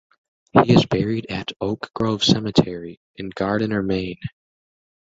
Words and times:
He 0.53 0.73
is 0.73 0.87
buried 0.87 1.27
at 1.29 1.51
Oak 1.61 1.91
Grove 1.93 2.23
Cemetery 2.23 2.99
in 3.17 3.29
Gardiner, 3.29 3.83
Maine. 3.83 4.17